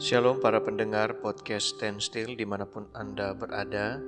Shalom 0.00 0.40
para 0.40 0.64
pendengar 0.64 1.20
podcast 1.20 1.76
Stand 1.76 2.00
Still 2.00 2.32
di 2.32 2.48
mana 2.48 2.64
pun 2.64 2.88
Anda 2.96 3.36
berada. 3.36 4.00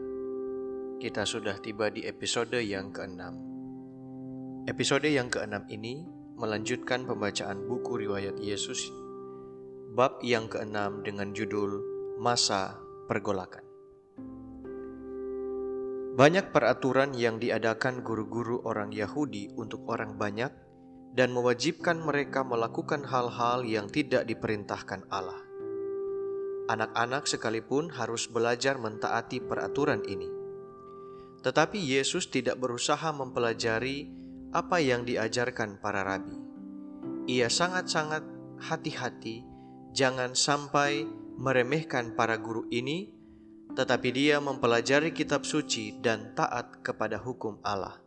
Kita 0.97 1.29
sudah 1.29 1.61
tiba 1.61 1.93
di 1.93 2.09
episode 2.09 2.57
yang 2.65 2.97
keenam. 2.97 3.37
Episode 4.65 5.13
yang 5.13 5.29
keenam 5.29 5.69
ini 5.69 6.01
melanjutkan 6.41 7.05
pembacaan 7.05 7.69
buku 7.69 8.09
riwayat 8.09 8.41
Yesus 8.41 8.89
Bab 9.93 10.25
yang 10.25 10.49
keenam 10.49 11.05
dengan 11.05 11.37
judul 11.37 11.85
Masa 12.17 12.81
Pergolakan. 13.05 13.61
Banyak 16.17 16.57
peraturan 16.57 17.13
yang 17.13 17.37
diadakan 17.37 18.01
guru-guru 18.01 18.65
orang 18.65 18.97
Yahudi 18.97 19.53
untuk 19.61 19.85
orang 19.93 20.17
banyak 20.17 20.57
dan 21.13 21.37
mewajibkan 21.37 22.01
mereka 22.01 22.41
melakukan 22.41 23.05
hal-hal 23.05 23.61
yang 23.69 23.93
tidak 23.93 24.25
diperintahkan 24.25 25.05
Allah 25.13 25.42
Anak-anak 26.73 27.29
sekalipun 27.29 27.93
harus 27.93 28.33
belajar 28.33 28.81
mentaati 28.81 29.45
peraturan 29.45 30.01
ini. 30.09 30.33
Tetapi 31.45 31.77
Yesus 31.77 32.33
tidak 32.33 32.57
berusaha 32.65 33.13
mempelajari 33.13 34.09
apa 34.57 34.81
yang 34.81 35.05
diajarkan 35.05 35.77
para 35.85 36.01
rabi. 36.01 36.41
Ia 37.29 37.53
sangat-sangat 37.53 38.25
hati-hati 38.57 39.45
jangan 39.93 40.33
sampai 40.33 41.05
meremehkan 41.37 42.17
para 42.17 42.41
guru 42.41 42.65
ini, 42.73 43.13
tetapi 43.77 44.09
dia 44.09 44.41
mempelajari 44.41 45.13
kitab 45.13 45.45
suci 45.45 46.01
dan 46.01 46.33
taat 46.33 46.81
kepada 46.81 47.21
hukum 47.21 47.61
Allah. 47.61 48.01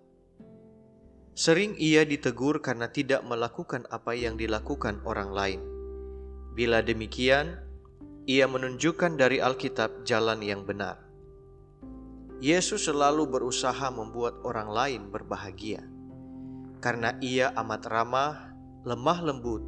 Sering 1.37 1.77
ia 1.77 2.01
ditegur 2.01 2.65
karena 2.65 2.89
tidak 2.89 3.21
melakukan 3.27 3.85
apa 3.93 4.17
yang 4.17 4.41
dilakukan 4.41 5.05
orang 5.05 5.29
lain. 5.35 5.61
Bila 6.55 6.79
demikian, 6.79 7.64
ia 8.25 8.49
menunjukkan 8.49 9.21
dari 9.21 9.37
Alkitab 9.37 10.01
jalan 10.01 10.41
yang 10.41 10.65
benar. 10.65 10.97
Yesus 12.41 12.89
selalu 12.89 13.29
berusaha 13.29 13.93
membuat 13.93 14.41
orang 14.41 14.69
lain 14.73 15.01
berbahagia. 15.13 15.85
Karena 16.81 17.13
ia 17.21 17.53
amat 17.53 17.85
ramah, 17.85 18.49
lemah 18.81 19.19
lembut, 19.21 19.61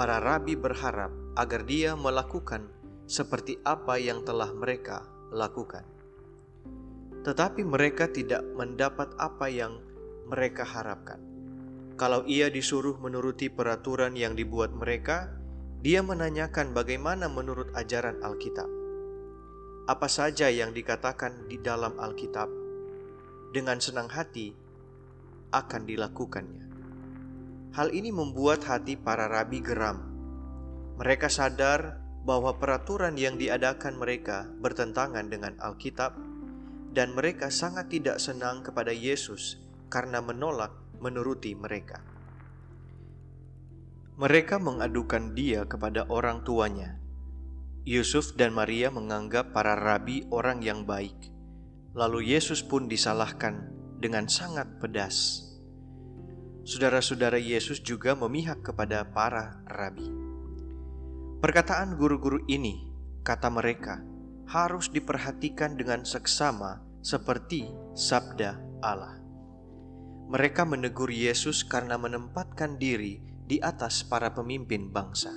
para 0.00 0.16
rabi 0.16 0.56
berharap 0.56 1.12
agar 1.36 1.60
dia 1.68 1.92
melakukan 1.92 2.72
seperti 3.04 3.60
apa 3.68 4.00
yang 4.00 4.24
telah 4.24 4.48
mereka 4.56 5.04
lakukan. 5.28 5.84
Tetapi 7.20 7.68
mereka 7.68 8.08
tidak 8.08 8.44
mendapat 8.56 9.12
apa 9.20 9.48
yang 9.52 9.80
mereka 10.24 10.64
harapkan. 10.64 11.20
Kalau 12.00 12.24
ia 12.24 12.48
disuruh 12.48 12.96
menuruti 12.96 13.52
peraturan 13.52 14.16
yang 14.16 14.32
dibuat 14.32 14.72
mereka, 14.72 15.43
dia 15.84 16.00
menanyakan 16.00 16.72
bagaimana 16.72 17.28
menurut 17.28 17.68
ajaran 17.76 18.16
Alkitab. 18.24 18.64
Apa 19.84 20.08
saja 20.08 20.48
yang 20.48 20.72
dikatakan 20.72 21.44
di 21.44 21.60
dalam 21.60 22.00
Alkitab, 22.00 22.48
dengan 23.52 23.76
senang 23.84 24.08
hati 24.08 24.56
akan 25.52 25.84
dilakukannya. 25.84 26.64
Hal 27.76 27.92
ini 27.92 28.08
membuat 28.16 28.64
hati 28.64 28.96
para 28.96 29.28
rabi 29.28 29.60
geram. 29.60 30.00
Mereka 30.96 31.28
sadar 31.28 32.00
bahwa 32.24 32.56
peraturan 32.56 33.20
yang 33.20 33.36
diadakan 33.36 34.00
mereka 34.00 34.48
bertentangan 34.64 35.28
dengan 35.28 35.52
Alkitab, 35.60 36.16
dan 36.96 37.12
mereka 37.12 37.52
sangat 37.52 37.92
tidak 37.92 38.24
senang 38.24 38.64
kepada 38.64 38.88
Yesus 38.88 39.60
karena 39.92 40.24
menolak 40.24 40.72
menuruti 40.96 41.52
mereka. 41.52 42.13
Mereka 44.14 44.62
mengadukan 44.62 45.34
dia 45.34 45.66
kepada 45.66 46.06
orang 46.06 46.46
tuanya. 46.46 47.02
Yusuf 47.82 48.38
dan 48.38 48.54
Maria 48.54 48.86
menganggap 48.86 49.50
para 49.50 49.74
rabi 49.74 50.22
orang 50.30 50.62
yang 50.62 50.86
baik. 50.86 51.34
Lalu 51.98 52.30
Yesus 52.30 52.62
pun 52.62 52.86
disalahkan 52.86 53.74
dengan 53.98 54.30
sangat 54.30 54.78
pedas. 54.78 55.42
Saudara-saudara 56.62 57.42
Yesus 57.42 57.82
juga 57.82 58.14
memihak 58.14 58.62
kepada 58.62 59.02
para 59.02 59.58
rabi. 59.66 60.06
Perkataan 61.42 61.98
guru-guru 61.98 62.38
ini, 62.46 62.86
kata 63.26 63.50
mereka, 63.50 63.98
harus 64.46 64.94
diperhatikan 64.94 65.74
dengan 65.74 66.06
seksama 66.06 66.78
seperti 67.02 67.66
sabda 67.98 68.62
Allah. 68.78 69.18
Mereka 70.30 70.62
menegur 70.70 71.10
Yesus 71.10 71.66
karena 71.66 71.98
menempatkan 71.98 72.78
diri 72.78 73.33
di 73.44 73.60
atas 73.60 74.00
para 74.08 74.32
pemimpin 74.32 74.88
bangsa. 74.88 75.32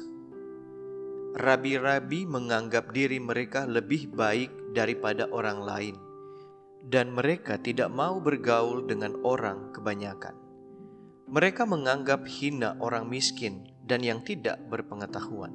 Rabi-rabi 1.38 2.24
menganggap 2.24 2.96
diri 2.96 3.20
mereka 3.20 3.68
lebih 3.68 4.10
baik 4.16 4.74
daripada 4.74 5.28
orang 5.30 5.60
lain, 5.62 5.96
dan 6.88 7.12
mereka 7.12 7.60
tidak 7.60 7.92
mau 7.92 8.18
bergaul 8.24 8.88
dengan 8.88 9.20
orang 9.28 9.76
kebanyakan. 9.76 10.34
Mereka 11.28 11.68
menganggap 11.68 12.24
hina 12.26 12.80
orang 12.80 13.12
miskin 13.12 13.68
dan 13.84 14.00
yang 14.00 14.24
tidak 14.24 14.64
berpengetahuan. 14.72 15.52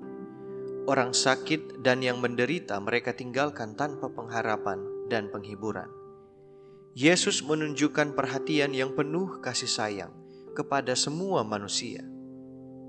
Orang 0.84 1.16
sakit 1.16 1.80
dan 1.80 2.04
yang 2.04 2.20
menderita 2.20 2.76
mereka 2.76 3.16
tinggalkan 3.16 3.72
tanpa 3.72 4.12
pengharapan 4.12 5.08
dan 5.08 5.32
penghiburan. 5.32 5.88
Yesus 6.92 7.40
menunjukkan 7.40 8.12
perhatian 8.12 8.76
yang 8.76 8.92
penuh 8.92 9.40
kasih 9.40 9.70
sayang 9.70 10.12
kepada 10.52 10.92
semua 10.92 11.40
manusia 11.40 12.04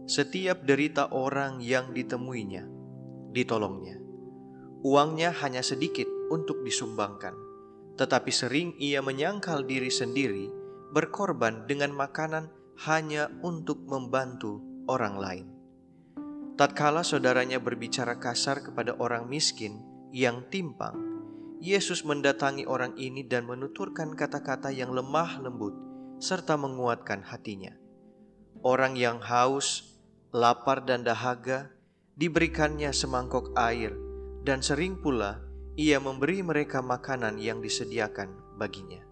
setiap 0.04 0.68
derita 0.68 1.12
orang 1.16 1.64
yang 1.64 1.96
ditemuinya, 1.96 2.68
ditolongnya. 3.32 4.00
Uangnya 4.84 5.32
hanya 5.40 5.64
sedikit 5.64 6.08
untuk 6.28 6.60
disumbangkan, 6.68 7.32
tetapi 7.96 8.32
sering 8.36 8.76
ia 8.76 9.00
menyangkal 9.00 9.64
diri 9.64 9.88
sendiri 9.88 10.52
berkorban 10.92 11.66
dengan 11.66 11.96
makanan 11.96 12.52
hanya 12.84 13.32
untuk 13.42 13.88
membantu 13.88 14.60
orang 14.92 15.16
lain. 15.16 15.48
Tatkala 16.54 17.02
saudaranya 17.02 17.58
berbicara 17.58 18.20
kasar 18.20 18.62
kepada 18.62 18.94
orang 19.00 19.26
miskin 19.26 19.82
yang 20.14 20.46
timpang, 20.54 20.94
Yesus 21.64 22.04
mendatangi 22.04 22.68
orang 22.68 22.94
ini 23.00 23.24
dan 23.24 23.48
menuturkan 23.48 24.14
kata-kata 24.14 24.70
yang 24.70 24.92
lemah 24.92 25.40
lembut 25.40 25.74
serta 26.20 26.60
menguatkan 26.60 27.24
hatinya. 27.24 27.72
Orang 28.62 29.00
yang 29.00 29.24
haus 29.24 29.93
lapar 30.34 30.82
dan 30.82 31.06
dahaga, 31.06 31.70
diberikannya 32.18 32.90
semangkok 32.90 33.54
air, 33.54 33.94
dan 34.42 34.66
sering 34.66 34.98
pula 34.98 35.38
ia 35.78 36.02
memberi 36.02 36.42
mereka 36.42 36.82
makanan 36.82 37.38
yang 37.38 37.62
disediakan 37.62 38.34
baginya. 38.58 39.06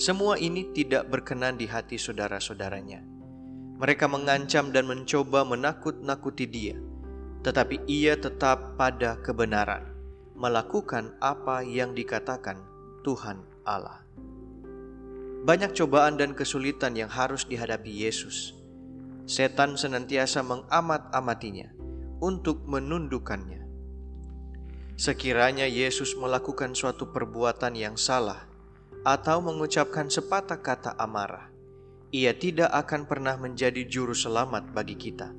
Semua 0.00 0.40
ini 0.40 0.72
tidak 0.72 1.12
berkenan 1.12 1.60
di 1.60 1.68
hati 1.68 2.00
saudara-saudaranya. 2.00 3.04
Mereka 3.76 4.08
mengancam 4.08 4.72
dan 4.72 4.88
mencoba 4.88 5.44
menakut-nakuti 5.44 6.48
dia, 6.48 6.80
tetapi 7.44 7.84
ia 7.84 8.16
tetap 8.16 8.80
pada 8.80 9.20
kebenaran, 9.20 9.92
melakukan 10.40 11.12
apa 11.20 11.60
yang 11.60 11.92
dikatakan 11.92 12.64
Tuhan 13.04 13.44
Allah. 13.68 14.00
Banyak 15.44 15.76
cobaan 15.76 16.16
dan 16.16 16.32
kesulitan 16.32 16.96
yang 16.96 17.12
harus 17.12 17.44
dihadapi 17.44 17.92
Yesus 17.92 18.57
setan 19.28 19.76
senantiasa 19.76 20.40
mengamat-amatinya 20.40 21.76
untuk 22.24 22.64
menundukkannya. 22.64 23.60
Sekiranya 24.96 25.68
Yesus 25.68 26.16
melakukan 26.16 26.72
suatu 26.72 27.12
perbuatan 27.12 27.76
yang 27.76 28.00
salah 28.00 28.48
atau 29.04 29.44
mengucapkan 29.44 30.08
sepatah 30.08 30.64
kata 30.64 30.96
amarah, 30.96 31.52
ia 32.08 32.32
tidak 32.32 32.72
akan 32.72 33.04
pernah 33.04 33.36
menjadi 33.36 33.84
juru 33.84 34.16
selamat 34.16 34.72
bagi 34.72 34.96
kita, 34.96 35.30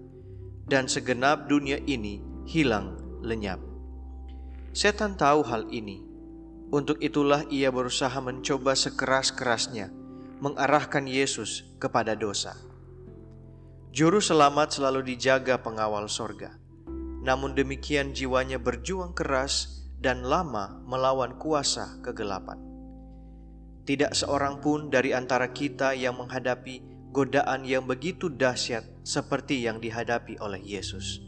dan 0.70 0.86
segenap 0.86 1.50
dunia 1.50 1.82
ini 1.90 2.22
hilang 2.46 2.94
lenyap. 3.26 3.58
Setan 4.72 5.18
tahu 5.18 5.42
hal 5.44 5.66
ini, 5.74 6.06
untuk 6.70 7.02
itulah 7.02 7.42
ia 7.50 7.74
berusaha 7.74 8.16
mencoba 8.22 8.78
sekeras-kerasnya 8.78 9.90
mengarahkan 10.40 11.10
Yesus 11.10 11.66
kepada 11.82 12.14
dosa. 12.14 12.69
Juru 13.90 14.22
selamat 14.22 14.78
selalu 14.78 15.02
dijaga 15.02 15.66
pengawal 15.66 16.06
sorga. 16.06 16.54
Namun 17.26 17.58
demikian 17.58 18.14
jiwanya 18.14 18.62
berjuang 18.62 19.18
keras 19.18 19.82
dan 19.98 20.22
lama 20.22 20.78
melawan 20.86 21.42
kuasa 21.42 21.98
kegelapan. 22.06 22.62
Tidak 23.90 24.14
seorang 24.14 24.62
pun 24.62 24.94
dari 24.94 25.18
antara 25.18 25.50
kita 25.50 25.98
yang 25.98 26.22
menghadapi 26.22 26.86
godaan 27.10 27.66
yang 27.66 27.90
begitu 27.90 28.30
dahsyat 28.30 28.86
seperti 29.02 29.66
yang 29.66 29.82
dihadapi 29.82 30.38
oleh 30.38 30.62
Yesus. 30.62 31.26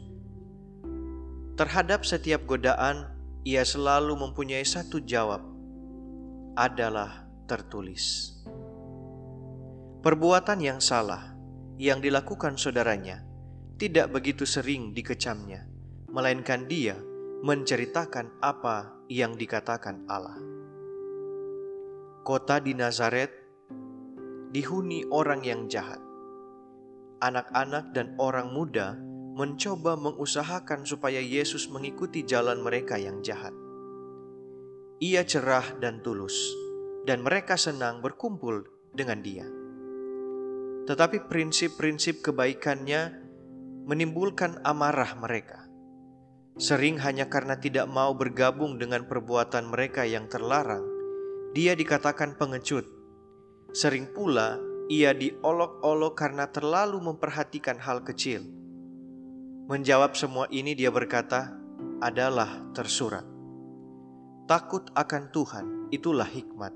Terhadap 1.58 2.06
setiap 2.06 2.46
godaan, 2.46 3.10
ia 3.42 3.66
selalu 3.66 4.14
mempunyai 4.14 4.62
satu 4.62 5.02
jawab, 5.02 5.42
adalah 6.54 7.26
tertulis. 7.50 8.38
Perbuatan 10.06 10.62
yang 10.62 10.78
salah 10.78 11.31
yang 11.80 12.00
dilakukan 12.00 12.56
saudaranya 12.56 13.32
tidak 13.82 14.14
begitu 14.14 14.46
sering 14.46 14.94
dikecamnya, 14.94 15.66
melainkan 16.06 16.70
dia 16.70 16.94
menceritakan 17.42 18.38
apa 18.38 18.94
yang 19.10 19.34
dikatakan 19.34 20.06
Allah. 20.06 20.38
Kota 22.22 22.62
di 22.62 22.78
Nazaret 22.78 23.34
dihuni 24.54 25.02
orang 25.10 25.42
yang 25.42 25.66
jahat. 25.66 25.98
Anak-anak 27.18 27.90
dan 27.90 28.14
orang 28.22 28.54
muda 28.54 28.94
mencoba 29.34 29.98
mengusahakan 29.98 30.86
supaya 30.86 31.18
Yesus 31.18 31.66
mengikuti 31.66 32.22
jalan 32.22 32.62
mereka 32.62 32.94
yang 32.94 33.18
jahat. 33.26 33.50
Ia 35.02 35.26
cerah 35.26 35.82
dan 35.82 35.98
tulus, 36.06 36.38
dan 37.02 37.26
mereka 37.26 37.58
senang 37.58 37.98
berkumpul 37.98 38.62
dengan 38.94 39.18
Dia. 39.26 39.61
Tetapi 40.82 41.30
prinsip-prinsip 41.30 42.22
kebaikannya 42.26 43.22
menimbulkan 43.86 44.62
amarah 44.66 45.14
mereka. 45.18 45.66
Sering 46.60 47.00
hanya 47.00 47.32
karena 47.32 47.56
tidak 47.56 47.88
mau 47.88 48.12
bergabung 48.12 48.76
dengan 48.76 49.08
perbuatan 49.08 49.72
mereka 49.72 50.04
yang 50.04 50.28
terlarang, 50.28 50.84
dia 51.56 51.72
dikatakan 51.72 52.36
pengecut. 52.36 52.84
Sering 53.72 54.12
pula 54.12 54.60
ia 54.92 55.16
diolok-olok 55.16 56.12
karena 56.12 56.44
terlalu 56.52 57.00
memperhatikan 57.00 57.80
hal 57.80 58.04
kecil. 58.04 58.44
Menjawab 59.72 60.12
semua 60.12 60.44
ini 60.52 60.76
dia 60.76 60.92
berkata, 60.92 61.56
adalah 62.04 62.60
tersurat. 62.76 63.24
Takut 64.44 64.92
akan 64.92 65.32
Tuhan 65.32 65.66
itulah 65.88 66.28
hikmat 66.28 66.74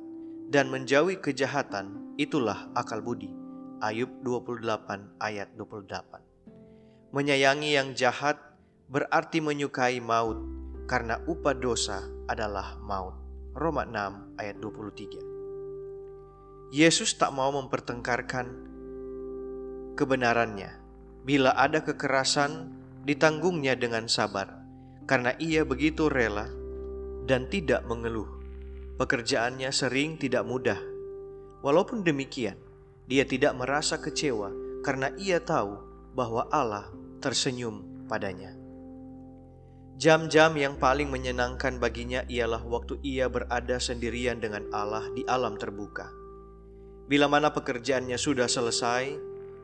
dan 0.49 0.73
menjauhi 0.73 1.21
kejahatan 1.21 2.17
itulah 2.17 2.73
akal 2.73 3.05
budi. 3.05 3.36
Ayub 3.77 4.09
28 4.25 5.21
ayat 5.21 5.53
28. 5.53 7.13
Menyayangi 7.13 7.77
yang 7.77 7.93
jahat 7.93 8.41
berarti 8.89 9.45
menyukai 9.45 10.01
maut 10.01 10.41
karena 10.89 11.21
upah 11.29 11.53
dosa 11.53 12.01
adalah 12.25 12.81
maut. 12.81 13.13
Roma 13.53 13.85
6 13.85 14.41
ayat 14.41 14.57
23. 14.65 16.73
Yesus 16.73 17.21
tak 17.21 17.37
mau 17.37 17.53
mempertengkarkan 17.53 18.49
kebenarannya. 19.93 20.73
Bila 21.29 21.53
ada 21.53 21.85
kekerasan, 21.85 22.73
ditanggungnya 23.05 23.77
dengan 23.77 24.09
sabar, 24.09 24.57
karena 25.05 25.37
ia 25.37 25.69
begitu 25.69 26.09
rela 26.09 26.49
dan 27.29 27.53
tidak 27.53 27.85
mengeluh. 27.85 28.41
Pekerjaannya 28.97 29.69
sering 29.69 30.17
tidak 30.17 30.49
mudah. 30.49 30.81
Walaupun 31.61 32.01
demikian, 32.07 32.66
dia 33.07 33.23
tidak 33.23 33.55
merasa 33.55 34.03
kecewa 34.03 34.51
karena 34.83 35.15
ia 35.19 35.39
tahu 35.39 35.79
bahwa 36.15 36.47
Allah 36.51 36.91
tersenyum 37.23 38.07
padanya. 38.11 38.55
Jam-jam 39.97 40.53
yang 40.61 40.77
paling 40.77 41.09
menyenangkan 41.09 41.81
baginya 41.81 42.21
ialah 42.29 42.61
waktu 42.69 43.01
ia 43.01 43.33
berada 43.33 43.81
sendirian 43.81 44.37
dengan 44.37 44.69
Allah 44.69 45.09
di 45.17 45.25
alam 45.25 45.57
terbuka. 45.57 46.13
Bila 47.09 47.33
mana 47.33 47.49
pekerjaannya 47.55 48.21
sudah 48.21 48.45
selesai, 48.45 49.17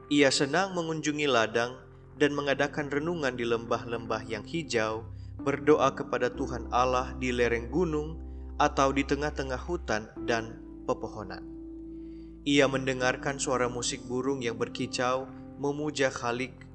ia 0.08 0.30
senang 0.32 0.72
mengunjungi 0.72 1.28
ladang 1.28 1.76
dan 2.16 2.32
mengadakan 2.32 2.88
renungan 2.88 3.36
di 3.36 3.44
lembah-lembah 3.44 4.24
yang 4.24 4.46
hijau, 4.46 5.04
berdoa 5.42 5.92
kepada 5.92 6.32
Tuhan 6.32 6.70
Allah 6.72 7.12
di 7.20 7.28
lereng 7.28 7.68
gunung 7.68 8.16
atau 8.56 8.88
di 8.94 9.04
tengah-tengah 9.04 9.60
hutan 9.68 10.08
dan 10.24 10.56
pepohonan. 10.88 11.61
Ia 12.42 12.66
mendengarkan 12.66 13.38
suara 13.38 13.70
musik 13.70 14.02
burung 14.02 14.42
yang 14.42 14.58
berkicau, 14.58 15.30
memuja 15.62 16.10
Khalik 16.10 16.66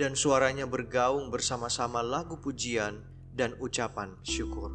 dan 0.00 0.16
suaranya 0.16 0.64
bergaung 0.64 1.28
bersama-sama 1.28 2.00
lagu 2.00 2.40
pujian 2.40 3.04
dan 3.36 3.52
ucapan 3.60 4.16
syukur. 4.24 4.72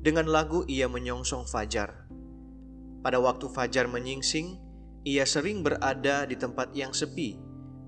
Dengan 0.00 0.32
lagu 0.32 0.64
ia 0.64 0.88
menyongsong 0.88 1.44
fajar. 1.44 2.08
Pada 3.04 3.20
waktu 3.20 3.52
fajar 3.52 3.84
menyingsing, 3.84 4.56
ia 5.04 5.28
sering 5.28 5.60
berada 5.60 6.24
di 6.24 6.34
tempat 6.34 6.72
yang 6.72 6.96
sepi, 6.96 7.36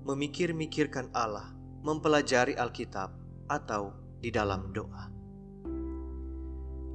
memikir-mikirkan 0.05 1.09
Allah, 1.11 1.51
mempelajari 1.81 2.53
Alkitab, 2.53 3.11
atau 3.49 3.97
di 4.21 4.29
dalam 4.29 4.71
doa. 4.71 5.11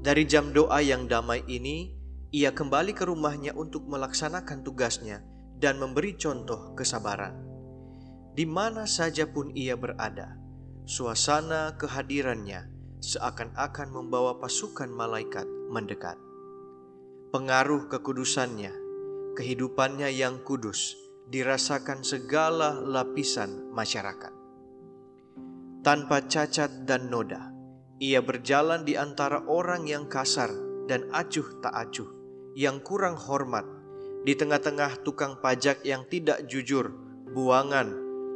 Dari 0.00 0.24
jam 0.24 0.54
doa 0.56 0.80
yang 0.80 1.04
damai 1.04 1.44
ini, 1.44 1.99
ia 2.30 2.54
kembali 2.54 2.94
ke 2.94 3.06
rumahnya 3.06 3.54
untuk 3.58 3.86
melaksanakan 3.90 4.62
tugasnya 4.62 5.22
dan 5.58 5.76
memberi 5.82 6.14
contoh 6.16 6.72
kesabaran 6.78 7.50
di 8.30 8.46
mana 8.46 8.86
saja 8.86 9.26
pun 9.26 9.50
ia 9.52 9.74
berada, 9.74 10.38
suasana 10.86 11.74
kehadirannya 11.76 12.70
seakan-akan 13.02 13.88
membawa 13.90 14.38
pasukan 14.38 14.88
malaikat 14.88 15.46
mendekat. 15.68 16.16
Pengaruh 17.34 17.90
kekudusannya, 17.90 18.74
kehidupannya 19.34 20.10
yang 20.14 20.42
kudus, 20.46 20.94
dirasakan 21.30 22.02
segala 22.02 22.74
lapisan 22.74 23.70
masyarakat. 23.76 24.34
Tanpa 25.80 26.24
cacat 26.26 26.84
dan 26.84 27.08
noda, 27.08 27.50
ia 28.02 28.20
berjalan 28.20 28.84
di 28.84 28.96
antara 28.96 29.42
orang 29.46 29.84
yang 29.84 30.10
kasar 30.10 30.50
dan 30.90 31.06
acuh 31.14 31.60
tak 31.62 31.72
acuh, 31.72 32.10
yang 32.54 32.82
kurang 32.82 33.14
hormat, 33.16 33.66
di 34.26 34.36
tengah-tengah 34.36 35.00
tukang 35.06 35.40
pajak 35.40 35.82
yang 35.86 36.04
tidak 36.08 36.44
jujur, 36.50 36.92
buangan, 37.32 37.88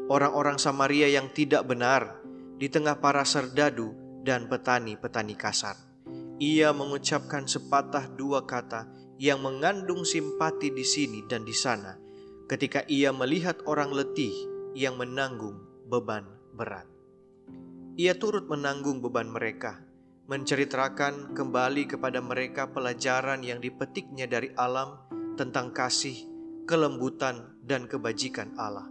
orang-orang 0.09 0.57
Samaria 0.57 1.11
yang 1.11 1.33
tidak 1.33 1.69
benar 1.69 2.21
di 2.57 2.71
tengah 2.71 3.01
para 3.03 3.27
serdadu 3.27 3.93
dan 4.25 4.49
petani-petani 4.49 5.37
kasar. 5.37 5.77
Ia 6.41 6.75
mengucapkan 6.75 7.47
sepatah 7.47 8.11
dua 8.11 8.43
kata 8.43 8.91
yang 9.23 9.39
mengandung 9.45 10.03
simpati 10.03 10.75
di 10.75 10.83
sini 10.83 11.23
dan 11.31 11.47
di 11.47 11.55
sana 11.55 11.95
ketika 12.51 12.83
ia 12.91 13.15
melihat 13.15 13.63
orang 13.65 13.95
letih 13.95 14.35
yang 14.75 14.99
menanggung 14.99 15.63
beban 15.87 16.27
berat. 16.53 16.85
Ia 17.95 18.19
turut 18.19 18.51
menanggung 18.51 18.99
beban 18.99 19.31
mereka, 19.31 19.79
menceritakan 20.25 21.37
kembali 21.37 21.85
kepada 21.85 22.25
mereka 22.25 22.73
pelajaran 22.73 23.45
yang 23.45 23.61
dipetiknya 23.61 24.25
dari 24.25 24.49
alam 24.57 24.97
tentang 25.37 25.69
kasih, 25.77 26.17
kelembutan, 26.65 27.61
dan 27.61 27.85
kebajikan 27.85 28.57
Allah. 28.57 28.89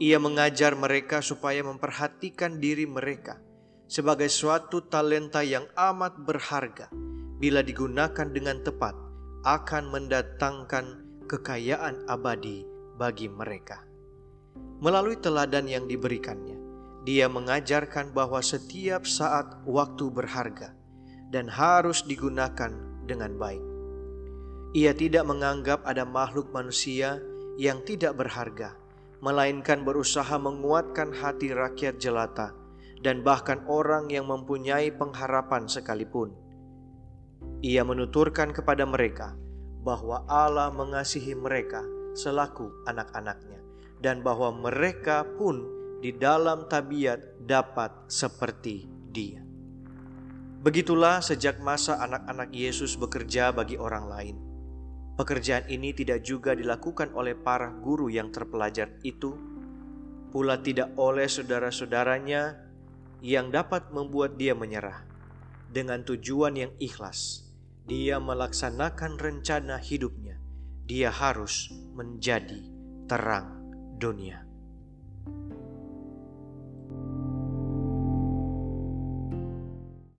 Ia 0.00 0.16
mengajar 0.16 0.72
mereka 0.74 1.20
supaya 1.20 1.60
memperhatikan 1.60 2.58
diri 2.58 2.88
mereka 2.88 3.38
sebagai 3.84 4.32
suatu 4.32 4.88
talenta 4.88 5.44
yang 5.44 5.68
amat 5.76 6.18
berharga. 6.24 6.88
Bila 7.38 7.60
digunakan 7.60 8.26
dengan 8.32 8.64
tepat, 8.64 8.96
akan 9.44 9.92
mendatangkan 9.92 10.84
kekayaan 11.28 12.08
abadi 12.08 12.64
bagi 12.96 13.28
mereka. 13.28 13.84
Melalui 14.80 15.20
teladan 15.20 15.68
yang 15.68 15.84
diberikannya, 15.84 16.53
dia 17.04 17.28
mengajarkan 17.28 18.16
bahwa 18.16 18.40
setiap 18.40 19.04
saat 19.04 19.60
waktu 19.68 20.08
berharga 20.08 20.72
dan 21.28 21.52
harus 21.52 22.00
digunakan 22.08 22.72
dengan 23.04 23.36
baik. 23.36 23.64
Ia 24.74 24.96
tidak 24.96 25.28
menganggap 25.28 25.84
ada 25.84 26.02
makhluk 26.08 26.50
manusia 26.50 27.20
yang 27.60 27.84
tidak 27.86 28.18
berharga 28.18 28.74
melainkan 29.24 29.84
berusaha 29.88 30.36
menguatkan 30.36 31.12
hati 31.16 31.52
rakyat 31.52 31.96
jelata 31.96 32.52
dan 33.00 33.20
bahkan 33.20 33.60
orang 33.68 34.08
yang 34.08 34.28
mempunyai 34.28 34.92
pengharapan 34.92 35.64
sekalipun. 35.64 36.32
Ia 37.64 37.84
menuturkan 37.84 38.52
kepada 38.52 38.88
mereka 38.88 39.36
bahwa 39.84 40.24
Allah 40.28 40.72
mengasihi 40.72 41.36
mereka 41.36 41.84
selaku 42.16 42.84
anak-anaknya 42.88 43.60
dan 44.00 44.20
bahwa 44.20 44.52
mereka 44.52 45.24
pun 45.36 45.83
di 46.04 46.12
dalam 46.12 46.68
tabiat 46.68 47.40
dapat 47.40 48.12
seperti 48.12 48.84
dia. 49.08 49.40
Begitulah 50.60 51.24
sejak 51.24 51.64
masa 51.64 51.96
anak-anak 52.04 52.52
Yesus 52.52 53.00
bekerja 53.00 53.56
bagi 53.56 53.80
orang 53.80 54.04
lain 54.12 54.36
Pekerjaan 55.14 55.70
ini 55.70 55.94
tidak 55.94 56.26
juga 56.26 56.58
dilakukan 56.58 57.14
oleh 57.14 57.38
para 57.38 57.70
guru 57.70 58.10
yang 58.10 58.34
terpelajar 58.34 58.98
itu, 59.06 59.30
pula 60.34 60.58
tidak 60.58 60.90
oleh 60.98 61.30
saudara-saudaranya 61.30 62.58
yang 63.22 63.54
dapat 63.54 63.94
membuat 63.94 64.34
dia 64.34 64.58
menyerah. 64.58 65.06
Dengan 65.70 66.02
tujuan 66.02 66.58
yang 66.58 66.74
ikhlas, 66.82 67.46
dia 67.86 68.18
melaksanakan 68.18 69.14
rencana 69.14 69.78
hidupnya. 69.78 70.34
Dia 70.82 71.14
harus 71.14 71.70
menjadi 71.94 72.66
terang 73.06 73.70
dunia. 73.94 74.42